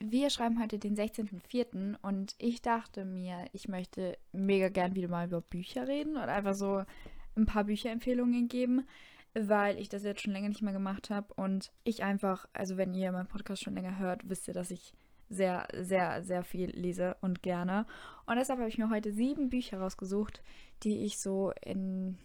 [0.00, 1.96] wir schreiben heute den 16.04.
[2.02, 6.54] und ich dachte mir, ich möchte mega gern wieder mal über Bücher reden und einfach
[6.54, 6.84] so
[7.36, 8.86] ein paar Bücherempfehlungen geben,
[9.34, 12.94] weil ich das jetzt schon länger nicht mehr gemacht habe und ich einfach, also wenn
[12.94, 14.92] ihr meinen Podcast schon länger hört, wisst ihr, dass ich
[15.28, 17.86] sehr, sehr, sehr viel lese und gerne.
[18.26, 20.42] Und deshalb habe ich mir heute sieben Bücher rausgesucht,
[20.82, 22.16] die ich so in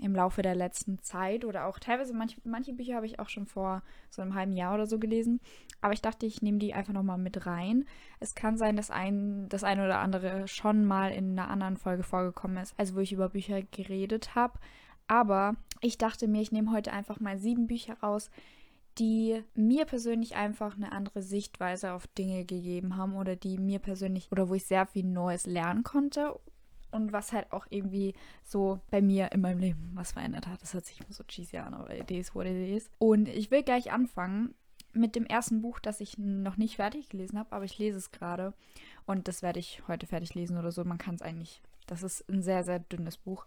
[0.00, 3.46] im Laufe der letzten Zeit oder auch teilweise manch, manche Bücher habe ich auch schon
[3.46, 5.40] vor so einem halben Jahr oder so gelesen.
[5.80, 7.84] Aber ich dachte, ich nehme die einfach nochmal mit rein.
[8.18, 12.02] Es kann sein, dass ein, das eine oder andere schon mal in einer anderen Folge
[12.02, 14.58] vorgekommen ist, also wo ich über Bücher geredet habe.
[15.06, 18.30] Aber ich dachte mir, ich nehme heute einfach mal sieben Bücher raus,
[18.98, 24.30] die mir persönlich einfach eine andere Sichtweise auf Dinge gegeben haben oder die mir persönlich
[24.30, 26.34] oder wo ich sehr viel Neues lernen konnte
[26.92, 30.62] und was halt auch irgendwie so bei mir in meinem Leben was verändert hat.
[30.62, 32.90] Das hört sich immer so cheesy an, aber it is what it is.
[32.98, 34.54] Und ich will gleich anfangen
[34.92, 38.10] mit dem ersten Buch, das ich noch nicht fertig gelesen habe, aber ich lese es
[38.10, 38.52] gerade
[39.06, 40.84] und das werde ich heute fertig lesen oder so.
[40.84, 43.46] Man kann es eigentlich, das ist ein sehr, sehr dünnes Buch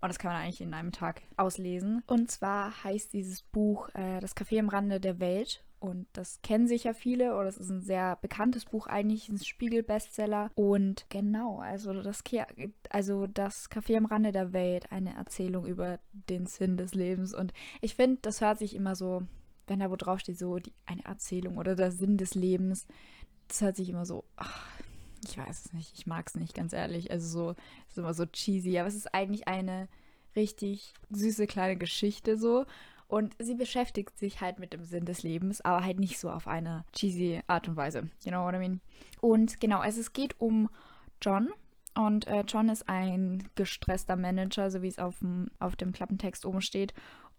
[0.00, 2.02] und das kann man eigentlich in einem Tag auslesen.
[2.06, 6.66] Und zwar heißt dieses Buch äh, Das Café am Rande der Welt und das kennen
[6.66, 10.50] sicher viele oder es ist ein sehr bekanntes Buch eigentlich, ein Spiegel-Bestseller.
[10.54, 12.46] Und genau, also das, Ke
[12.88, 15.98] also das Café am Rande der Welt, eine Erzählung über
[16.30, 17.34] den Sinn des Lebens.
[17.34, 19.24] Und ich finde, das hört sich immer so,
[19.66, 22.86] wenn da wo drauf steht, so die, eine Erzählung oder der Sinn des Lebens,
[23.48, 24.66] das hört sich immer so, ach,
[25.28, 27.10] ich weiß es nicht, ich mag es nicht, ganz ehrlich.
[27.10, 27.54] Also so,
[27.90, 29.88] ist immer so cheesy, aber es ist eigentlich eine
[30.34, 32.64] richtig süße kleine Geschichte so.
[33.06, 36.48] Und sie beschäftigt sich halt mit dem Sinn des Lebens, aber halt nicht so auf
[36.48, 38.08] eine cheesy Art und Weise.
[38.24, 38.80] You know what I mean?
[39.20, 40.68] Und genau, also es geht um
[41.20, 41.50] John.
[41.96, 46.44] Und äh, John ist ein gestresster Manager, so wie es auf dem, auf dem Klappentext
[46.44, 46.92] oben steht.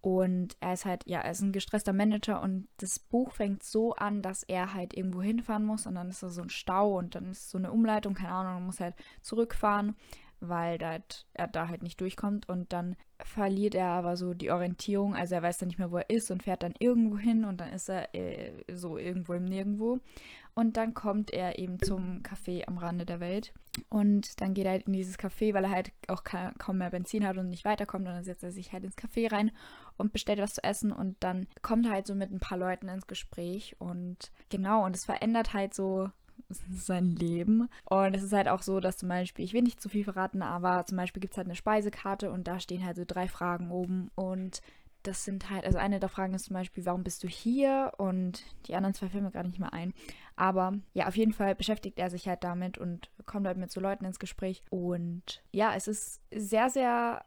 [0.05, 3.95] Und er ist halt, ja, er ist ein gestresster Manager und das Buch fängt so
[3.95, 7.15] an, dass er halt irgendwo hinfahren muss und dann ist da so ein Stau und
[7.15, 9.95] dann ist so eine Umleitung, keine Ahnung, und muss halt zurückfahren
[10.39, 12.49] weil dat, er da halt nicht durchkommt.
[12.49, 15.97] Und dann verliert er aber so die Orientierung, also er weiß dann nicht mehr, wo
[15.97, 19.45] er ist und fährt dann irgendwo hin und dann ist er äh, so irgendwo im
[19.45, 19.99] Nirgendwo.
[20.57, 23.53] Und dann kommt er eben zum Café am Rande der Welt.
[23.89, 27.27] Und dann geht er halt in dieses Café, weil er halt auch kaum mehr Benzin
[27.27, 28.07] hat und nicht weiterkommt.
[28.07, 29.51] Und dann setzt er sich halt ins Café rein
[29.97, 30.93] und bestellt was zu essen.
[30.93, 33.75] Und dann kommt er halt so mit ein paar Leuten ins Gespräch.
[33.79, 36.09] Und genau und es verändert halt so
[36.49, 37.69] sein Leben.
[37.85, 40.41] Und es ist halt auch so, dass zum Beispiel, ich will nicht zu viel verraten,
[40.41, 43.71] aber zum Beispiel gibt es halt eine Speisekarte und da stehen halt so drei Fragen
[43.71, 44.61] oben und
[45.07, 47.91] das sind halt, also eine der Fragen ist zum Beispiel, warum bist du hier?
[47.97, 49.93] Und die anderen zwei filmen gerade nicht mehr ein.
[50.35, 53.79] Aber ja, auf jeden Fall beschäftigt er sich halt damit und kommt halt mit so
[53.79, 54.63] Leuten ins Gespräch.
[54.69, 57.23] Und ja, es ist sehr, sehr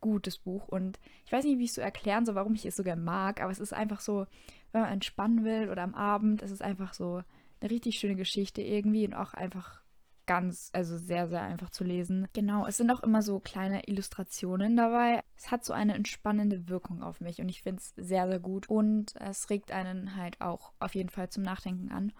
[0.00, 0.68] gutes Buch.
[0.68, 3.40] Und ich weiß nicht, wie ich es so erklären soll, warum ich es sogar mag,
[3.40, 4.26] aber es ist einfach so,
[4.72, 7.22] wenn man entspannen will oder am Abend, es ist einfach so
[7.66, 9.82] eine richtig schöne Geschichte irgendwie und auch einfach
[10.26, 12.26] ganz, also sehr, sehr einfach zu lesen.
[12.32, 15.22] Genau, es sind auch immer so kleine Illustrationen dabei.
[15.36, 18.68] Es hat so eine entspannende Wirkung auf mich und ich finde es sehr, sehr gut.
[18.68, 22.12] Und es regt einen halt auch auf jeden Fall zum Nachdenken an.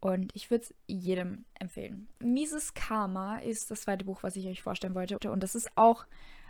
[0.00, 2.08] Und ich würde es jedem empfehlen.
[2.18, 5.18] Mises Karma ist das zweite Buch, was ich euch vorstellen wollte.
[5.30, 6.04] Und das ist auch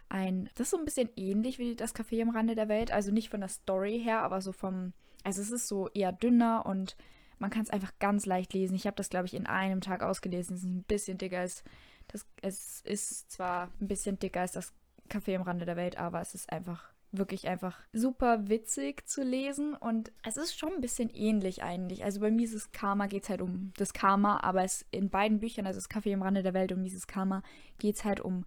[0.09, 2.91] ein, das ist so ein bisschen ähnlich wie das Café am Rande der Welt.
[2.91, 4.92] Also nicht von der Story her, aber so vom,
[5.22, 6.97] also es ist so eher dünner und
[7.39, 8.75] man kann es einfach ganz leicht lesen.
[8.75, 10.56] Ich habe das, glaube ich, in einem Tag ausgelesen.
[10.56, 11.65] Es ist ein bisschen dicker als
[12.09, 12.27] das.
[12.43, 14.72] Es ist zwar ein bisschen dicker als das
[15.09, 19.75] Café am Rande der Welt, aber es ist einfach wirklich einfach super witzig zu lesen
[19.75, 22.05] und es ist schon ein bisschen ähnlich eigentlich.
[22.05, 25.66] Also bei Mises Karma geht es halt um das Karma, aber es in beiden Büchern,
[25.66, 27.43] also das Café am Rande der Welt und Mises Karma,
[27.78, 28.45] geht es halt um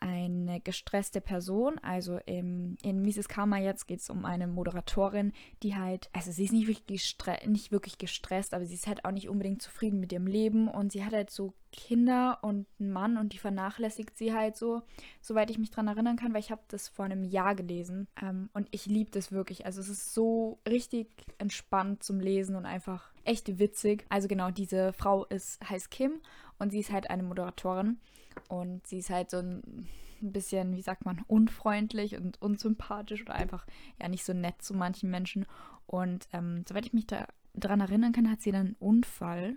[0.00, 1.78] eine gestresste Person.
[1.78, 3.28] Also im, in Mrs.
[3.28, 7.16] Karma jetzt geht es um eine Moderatorin, die halt, also sie ist nicht wirklich,
[7.46, 10.90] nicht wirklich gestresst, aber sie ist halt auch nicht unbedingt zufrieden mit ihrem Leben und
[10.92, 14.82] sie hat halt so Kinder und einen Mann und die vernachlässigt sie halt so,
[15.20, 18.48] soweit ich mich dran erinnern kann, weil ich habe das vor einem Jahr gelesen ähm,
[18.54, 19.66] und ich liebe das wirklich.
[19.66, 24.04] Also es ist so richtig entspannt zum Lesen und einfach echt witzig.
[24.08, 26.20] Also genau, diese Frau ist heißt Kim
[26.58, 27.98] und sie ist halt eine Moderatorin
[28.48, 29.88] und sie ist halt so ein
[30.20, 33.66] bisschen, wie sagt man, unfreundlich und unsympathisch oder einfach
[34.00, 35.46] ja nicht so nett zu manchen Menschen.
[35.86, 39.56] Und ähm, soweit ich mich da dran erinnern kann, hat sie dann einen Unfall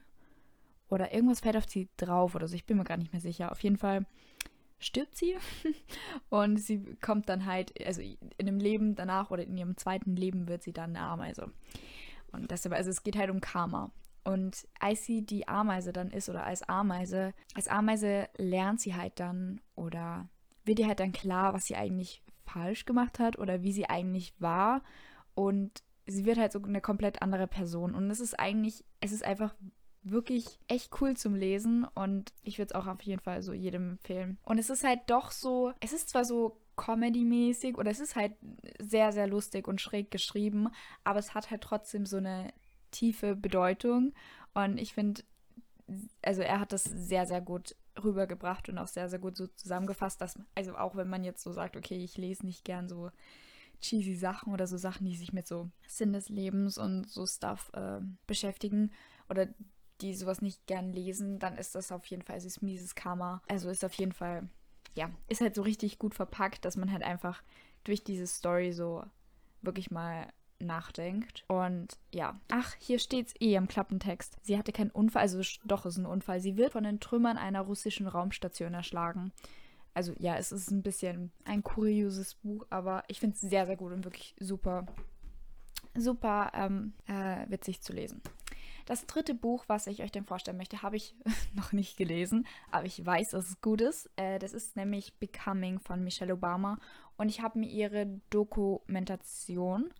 [0.89, 2.55] oder irgendwas fällt auf sie drauf oder so.
[2.55, 3.51] Ich bin mir gar nicht mehr sicher.
[3.51, 4.05] Auf jeden Fall
[4.79, 5.35] stirbt sie
[6.29, 10.47] und sie kommt dann halt, also in dem Leben danach oder in ihrem zweiten Leben
[10.47, 11.51] wird sie dann eine Ameise.
[12.31, 13.91] Und deshalb, also es geht halt um Karma.
[14.23, 19.19] Und als sie die Ameise dann ist oder als Ameise, als Ameise lernt sie halt
[19.19, 20.29] dann oder
[20.63, 24.33] wird ihr halt dann klar, was sie eigentlich falsch gemacht hat oder wie sie eigentlich
[24.39, 24.81] war.
[25.35, 27.95] Und sie wird halt so eine komplett andere Person.
[27.95, 29.55] Und es ist eigentlich, es ist einfach
[30.03, 33.91] wirklich echt cool zum Lesen und ich würde es auch auf jeden Fall so jedem
[33.91, 34.37] empfehlen.
[34.43, 38.33] Und es ist halt doch so, es ist zwar so Comedy-mäßig oder es ist halt
[38.79, 40.69] sehr, sehr lustig und schräg geschrieben,
[41.03, 42.51] aber es hat halt trotzdem so eine
[42.93, 44.13] tiefe Bedeutung
[44.53, 45.23] und ich finde,
[46.21, 50.21] also er hat das sehr, sehr gut rübergebracht und auch sehr, sehr gut so zusammengefasst,
[50.21, 53.11] dass, also auch wenn man jetzt so sagt, okay, ich lese nicht gern so
[53.81, 57.71] cheesy Sachen oder so Sachen, die sich mit so Sinn des Lebens und so Stuff
[57.73, 58.91] äh, beschäftigen
[59.29, 59.47] oder
[60.01, 63.41] die sowas nicht gern lesen, dann ist das auf jeden Fall, es ist mieses Karma.
[63.47, 64.49] Also ist auf jeden Fall,
[64.95, 67.43] ja, ist halt so richtig gut verpackt, dass man halt einfach
[67.83, 69.03] durch diese Story so
[69.61, 70.27] wirklich mal
[70.59, 71.43] nachdenkt.
[71.47, 74.37] Und ja, ach, hier steht's eh im Klappentext.
[74.41, 76.39] Sie hatte keinen Unfall, also doch ist ein Unfall.
[76.39, 79.31] Sie wird von den Trümmern einer russischen Raumstation erschlagen.
[79.93, 83.77] Also ja, es ist ein bisschen ein kurioses Buch, aber ich finde es sehr, sehr
[83.77, 84.87] gut und wirklich super,
[85.95, 88.21] super ähm, äh, witzig zu lesen.
[88.85, 91.15] Das dritte Buch, was ich euch denn vorstellen möchte, habe ich
[91.53, 94.09] noch nicht gelesen, aber ich weiß, dass es gut ist.
[94.15, 96.79] Äh, das ist nämlich Becoming von Michelle Obama
[97.15, 99.93] und ich habe mir ihre Dokumentation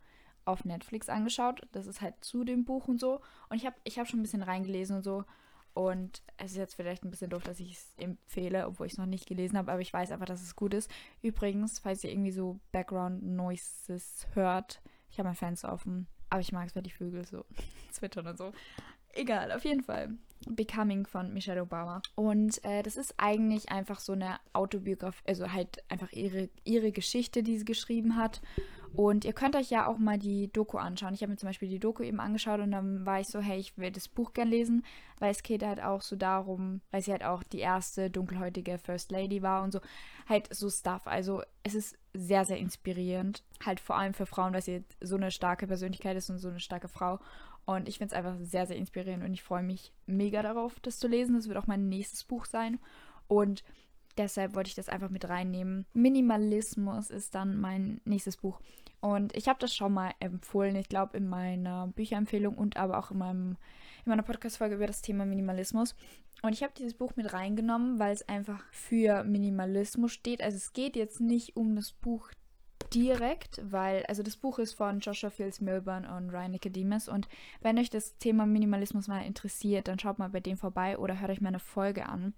[0.46, 1.62] auf Netflix angeschaut.
[1.72, 3.22] Das ist halt zu dem Buch und so.
[3.50, 5.26] Und ich habe ich hab schon ein bisschen reingelesen und so.
[5.74, 9.00] Und es ist jetzt vielleicht ein bisschen doof, dass ich es empfehle, obwohl ich es
[9.00, 10.90] noch nicht gelesen habe, aber ich weiß einfach, dass es gut ist.
[11.22, 16.52] Übrigens, falls ihr irgendwie so Background Noises hört, ich habe mein Fenster offen, aber ich
[16.52, 17.44] mag es, wenn die Vögel so
[17.92, 18.52] zwittern und so.
[19.14, 20.10] Egal, auf jeden Fall.
[20.48, 22.02] Becoming von Michelle Obama.
[22.16, 27.44] Und äh, das ist eigentlich einfach so eine Autobiografie, also halt einfach ihre, ihre Geschichte,
[27.44, 28.42] die sie geschrieben hat.
[28.96, 31.16] Und ihr könnt euch ja auch mal die Doku anschauen.
[31.16, 33.60] Ich habe mir zum Beispiel die Doku eben angeschaut und dann war ich so, hey,
[33.60, 34.86] ich will das Buch gern lesen,
[35.20, 39.12] weil es geht halt auch so darum, weil sie halt auch die erste dunkelhäutige First
[39.12, 39.80] Lady war und so.
[40.30, 41.08] Halt so Stuff.
[41.08, 43.44] Also es ist sehr, sehr inspirierend.
[43.66, 46.60] Halt vor allem für Frauen, weil sie so eine starke Persönlichkeit ist und so eine
[46.60, 47.20] starke Frau.
[47.66, 51.00] Und ich finde es einfach sehr, sehr inspirierend und ich freue mich mega darauf, das
[51.00, 51.36] zu lesen.
[51.36, 52.80] Das wird auch mein nächstes Buch sein.
[53.28, 53.64] Und
[54.18, 55.86] deshalb wollte ich das einfach mit reinnehmen.
[55.94, 58.60] Minimalismus ist dann mein nächstes Buch.
[59.02, 63.12] Und ich habe das schon mal empfohlen, ich glaube in meiner Bücherempfehlung und aber auch
[63.12, 63.58] in, meinem,
[64.06, 65.94] in meiner Podcast-Folge über das Thema Minimalismus.
[66.42, 70.42] Und ich habe dieses Buch mit reingenommen, weil es einfach für Minimalismus steht.
[70.42, 72.30] Also es geht jetzt nicht um das Buch
[72.94, 77.10] direkt, weil, also das Buch ist von Joshua Fields Milburn und Ryan Nicodemus.
[77.10, 77.28] Und
[77.62, 81.32] wenn euch das Thema Minimalismus mal interessiert, dann schaut mal bei dem vorbei oder hört
[81.32, 82.34] euch meine Folge an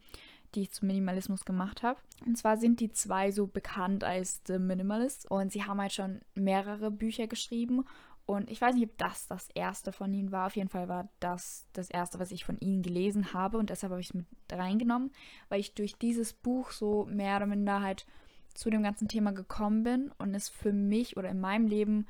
[0.55, 1.99] die ich zum Minimalismus gemacht habe.
[2.25, 6.21] Und zwar sind die zwei so bekannt als The Minimalists und sie haben halt schon
[6.33, 7.85] mehrere Bücher geschrieben
[8.25, 10.47] und ich weiß nicht, ob das das erste von ihnen war.
[10.47, 13.57] Auf jeden Fall war das das erste, was ich von ihnen gelesen habe.
[13.59, 15.11] Und deshalb habe ich es mit reingenommen,
[15.49, 18.07] weil ich durch dieses Buch so mehr oder minder halt
[18.55, 22.07] zu dem ganzen Thema gekommen bin und es für mich oder in meinem Leben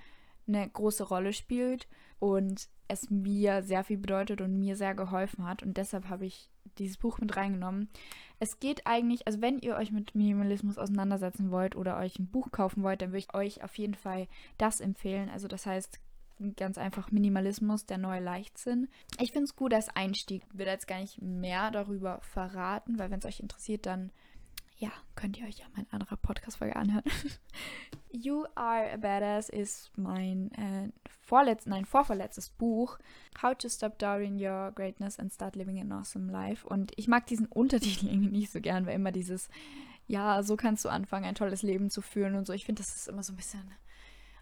[0.48, 1.88] eine große Rolle spielt
[2.19, 5.63] und es mir sehr viel bedeutet und mir sehr geholfen hat.
[5.63, 7.89] Und deshalb habe ich dieses Buch mit reingenommen.
[8.39, 12.51] Es geht eigentlich, also wenn ihr euch mit Minimalismus auseinandersetzen wollt oder euch ein Buch
[12.51, 14.27] kaufen wollt, dann würde ich euch auf jeden Fall
[14.57, 15.29] das empfehlen.
[15.29, 16.00] Also das heißt
[16.57, 18.89] ganz einfach Minimalismus, der neue Leichtsinn.
[19.19, 20.44] Ich finde es gut als Einstieg.
[20.51, 24.12] Ich will jetzt gar nicht mehr darüber verraten, weil wenn es euch interessiert, dann
[24.77, 27.04] ja, könnt ihr euch ja meine andere Podcast-Folge anhören.
[28.12, 30.89] you Are a Badass ist mein äh,
[31.22, 33.00] vorletz nein, vorverletztes Buch.
[33.42, 36.68] How to Stop Doubting Your Greatness and Start Living an Awesome Life.
[36.68, 39.50] Und ich mag diesen Untertitel nicht so gern, weil immer dieses,
[40.08, 42.51] ja, so kannst du anfangen, ein tolles Leben zu führen und so.
[42.51, 43.63] Ich finde, das ist immer so ein bisschen,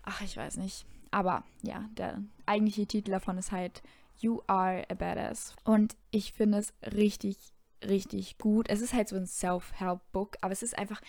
[0.01, 0.85] ach, ich weiß nicht.
[1.11, 3.83] Aber ja, der eigentliche Titel davon ist halt
[4.17, 5.55] You Are a Badass.
[5.63, 7.52] Und ich finde es richtig
[7.87, 8.69] richtig gut.
[8.69, 11.01] Es ist halt so ein Self-Help-Book, aber es ist einfach,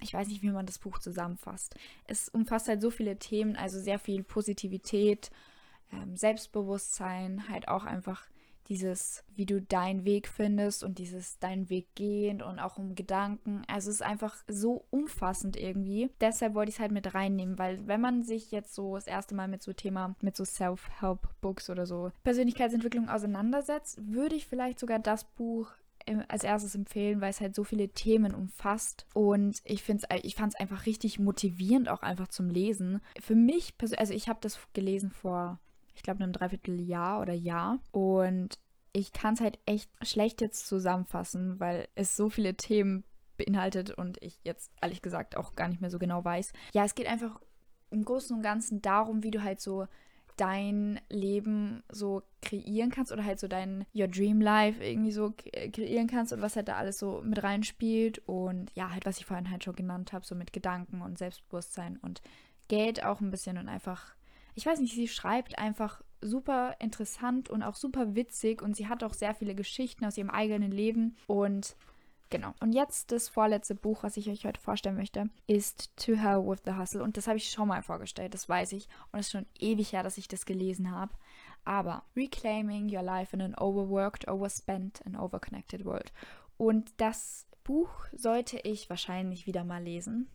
[0.00, 1.76] ich weiß nicht, wie man das Buch zusammenfasst.
[2.06, 5.30] Es umfasst halt so viele Themen, also sehr viel Positivität,
[5.92, 8.26] ähm, Selbstbewusstsein, halt auch einfach
[8.68, 13.62] dieses, wie du deinen Weg findest und dieses deinen Weg gehend und auch um Gedanken.
[13.66, 16.10] Also es ist einfach so umfassend irgendwie.
[16.20, 19.34] Deshalb wollte ich es halt mit reinnehmen, weil wenn man sich jetzt so das erste
[19.34, 25.00] Mal mit so Thema, mit so Self-Help-Books oder so Persönlichkeitsentwicklung auseinandersetzt, würde ich vielleicht sogar
[25.00, 25.72] das Buch
[26.28, 29.06] als erstes empfehlen, weil es halt so viele Themen umfasst.
[29.14, 33.00] Und ich ich fand es einfach richtig motivierend, auch einfach zum Lesen.
[33.20, 35.58] Für mich persönlich, also ich habe das gelesen vor,
[35.94, 37.78] ich glaube, einem Dreivierteljahr oder Jahr.
[37.90, 38.58] Und
[38.92, 43.04] ich kann es halt echt schlecht jetzt zusammenfassen, weil es so viele Themen
[43.36, 46.52] beinhaltet und ich jetzt ehrlich gesagt auch gar nicht mehr so genau weiß.
[46.74, 47.40] Ja, es geht einfach
[47.90, 49.86] im Großen und Ganzen darum, wie du halt so
[50.36, 55.32] dein Leben so kreieren kannst oder halt so dein Your Dream Life irgendwie so
[55.72, 59.26] kreieren kannst und was halt da alles so mit reinspielt und ja, halt was ich
[59.26, 62.22] vorhin halt schon genannt habe, so mit Gedanken und Selbstbewusstsein und
[62.68, 64.14] Geld auch ein bisschen und einfach,
[64.54, 69.04] ich weiß nicht, sie schreibt einfach super interessant und auch super witzig und sie hat
[69.04, 71.76] auch sehr viele Geschichten aus ihrem eigenen Leben und
[72.32, 72.54] Genau.
[72.60, 76.60] Und jetzt das vorletzte Buch, was ich euch heute vorstellen möchte, ist To Hell with
[76.64, 77.02] the Hustle.
[77.02, 78.88] Und das habe ich schon mal vorgestellt, das weiß ich.
[79.12, 81.12] Und es ist schon ewig her, dass ich das gelesen habe.
[81.66, 86.10] Aber Reclaiming Your Life in an Overworked, Overspent and Overconnected World.
[86.56, 90.30] Und das Buch sollte ich wahrscheinlich wieder mal lesen.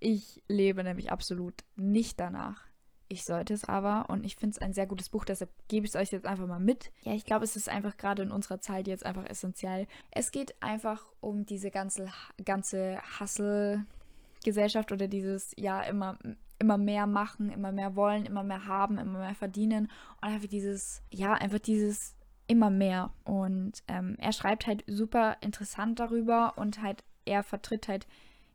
[0.00, 2.64] Ich lebe nämlich absolut nicht danach.
[3.12, 5.90] Ich sollte es aber und ich finde es ein sehr gutes Buch, deshalb gebe ich
[5.90, 6.90] es euch jetzt einfach mal mit.
[7.02, 9.86] Ja, ich glaube, es ist einfach gerade in unserer Zeit jetzt einfach essentiell.
[10.10, 12.08] Es geht einfach um diese ganze,
[12.42, 16.18] ganze Hustle-Gesellschaft oder dieses, ja, immer,
[16.58, 19.90] immer mehr machen, immer mehr wollen, immer mehr haben, immer mehr verdienen
[20.22, 22.16] und einfach dieses, ja, einfach dieses
[22.46, 23.12] immer mehr.
[23.24, 28.06] Und ähm, er schreibt halt super interessant darüber und halt, er vertritt halt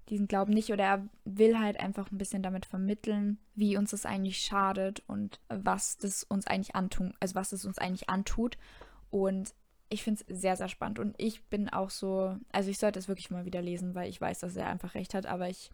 [0.09, 4.05] diesen Glauben nicht oder er will halt einfach ein bisschen damit vermitteln, wie uns das
[4.05, 8.57] eigentlich schadet und was das uns eigentlich antun, also was es uns eigentlich antut.
[9.09, 9.53] Und
[9.89, 10.99] ich finde es sehr, sehr spannend.
[10.99, 14.19] Und ich bin auch so, also ich sollte es wirklich mal wieder lesen, weil ich
[14.19, 15.71] weiß, dass er einfach recht hat, aber ich,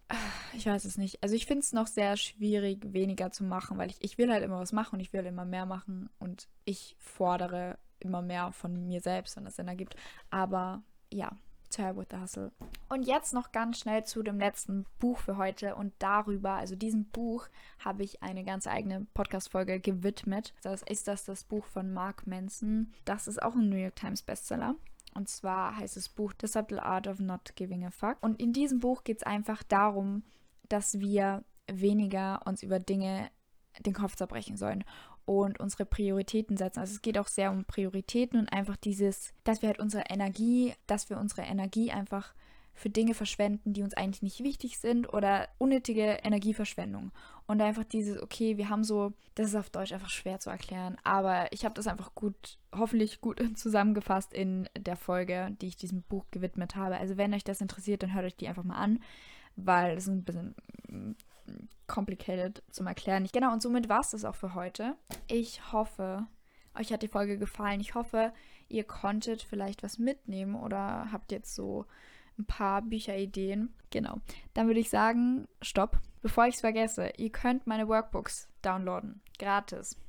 [0.56, 1.22] ich weiß es nicht.
[1.22, 4.44] Also ich finde es noch sehr schwierig, weniger zu machen, weil ich, ich will halt
[4.44, 8.86] immer was machen und ich will immer mehr machen und ich fordere immer mehr von
[8.86, 9.96] mir selbst, wenn es Sinn ergibt.
[10.30, 11.32] Aber ja,
[11.70, 12.52] Tear with the Hustle.
[12.88, 17.06] Und jetzt noch ganz schnell zu dem letzten Buch für heute und darüber, also diesem
[17.06, 20.54] Buch habe ich eine ganz eigene Podcast-Folge gewidmet.
[20.62, 22.92] Das ist das das Buch von Mark Manson.
[23.04, 24.76] Das ist auch ein New York Times Bestseller.
[25.14, 28.18] Und zwar heißt das Buch The Subtle Art of Not Giving a Fuck.
[28.20, 30.24] Und in diesem Buch geht es einfach darum,
[30.68, 33.30] dass wir weniger uns über Dinge
[33.80, 34.84] den Kopf zerbrechen sollen
[35.26, 36.80] und unsere Prioritäten setzen.
[36.80, 40.74] Also es geht auch sehr um Prioritäten und einfach dieses, dass wir halt unsere Energie,
[40.86, 42.34] dass wir unsere Energie einfach
[42.74, 47.12] für Dinge verschwenden, die uns eigentlich nicht wichtig sind oder unnötige Energieverschwendung.
[47.46, 50.96] Und einfach dieses, okay, wir haben so, das ist auf Deutsch einfach schwer zu erklären,
[51.04, 56.02] aber ich habe das einfach gut, hoffentlich gut zusammengefasst in der Folge, die ich diesem
[56.02, 56.96] Buch gewidmet habe.
[56.96, 59.00] Also wenn euch das interessiert, dann hört euch die einfach mal an,
[59.56, 60.54] weil es ein bisschen
[61.86, 63.28] complicated zum Erklären.
[63.32, 64.96] Genau, und somit war es das auch für heute.
[65.28, 66.26] Ich hoffe,
[66.78, 67.80] euch hat die Folge gefallen.
[67.80, 68.32] Ich hoffe,
[68.68, 71.86] ihr konntet vielleicht was mitnehmen oder habt jetzt so
[72.38, 73.72] ein paar Bücherideen.
[73.90, 74.20] Genau.
[74.54, 76.00] Dann würde ich sagen, stopp.
[76.20, 79.20] Bevor ich es vergesse, ihr könnt meine Workbooks downloaden.
[79.38, 80.00] Gratis.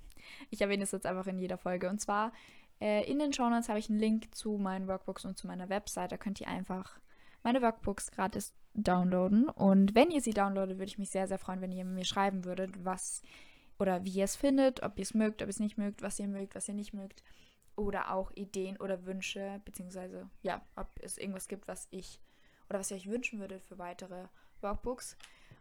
[0.50, 1.90] Ich erwähne es jetzt einfach in jeder Folge.
[1.90, 2.32] Und zwar
[2.80, 5.70] äh, in den Show Notes habe ich einen Link zu meinen Workbooks und zu meiner
[5.70, 6.12] Website.
[6.12, 7.00] Da könnt ihr einfach
[7.46, 9.48] meine Workbooks gratis downloaden.
[9.48, 12.44] Und wenn ihr sie downloadet, würde ich mich sehr, sehr freuen, wenn ihr mir schreiben
[12.44, 13.22] würdet, was
[13.78, 16.20] oder wie ihr es findet, ob ihr es mögt, ob ihr es nicht mögt, was
[16.20, 17.24] ihr mögt, was ihr nicht mögt.
[17.76, 22.20] Oder auch Ideen oder Wünsche, beziehungsweise ja, ob es irgendwas gibt, was ich
[22.70, 24.26] oder was ihr euch wünschen würdet für weitere
[24.62, 25.18] Workbooks.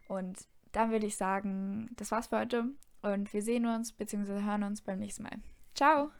[0.09, 2.65] Und dann würde ich sagen, das war's für heute
[3.03, 5.39] und wir sehen uns beziehungsweise hören uns beim nächsten Mal.
[5.75, 6.11] Ciao!